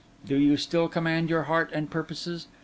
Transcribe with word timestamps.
Do 0.25 0.35
you 0.35 0.57
still 0.57 0.87
command 0.87 1.29
your 1.29 1.43
heart 1.43 1.69
and 1.73 1.87
purposes? 1.91 2.47